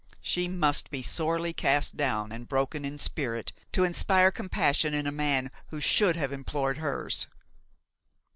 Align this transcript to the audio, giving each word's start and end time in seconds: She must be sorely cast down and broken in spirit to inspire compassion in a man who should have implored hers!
She 0.23 0.47
must 0.47 0.89
be 0.89 1.03
sorely 1.03 1.53
cast 1.53 1.95
down 1.95 2.31
and 2.31 2.47
broken 2.47 2.85
in 2.85 2.97
spirit 2.97 3.51
to 3.73 3.83
inspire 3.83 4.31
compassion 4.31 4.95
in 4.95 5.05
a 5.05 5.11
man 5.11 5.51
who 5.67 5.79
should 5.79 6.15
have 6.15 6.33
implored 6.33 6.79
hers! 6.79 7.27